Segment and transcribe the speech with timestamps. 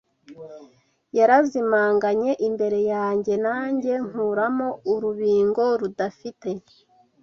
[1.17, 6.49] Yarazimanganye imbere yanjye Nanjye nkuramo urubingo rudafite